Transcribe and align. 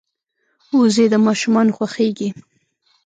وزې 0.77 1.05
د 1.13 1.15
ماشومانو 1.25 1.75
خوښېږي 1.77 2.29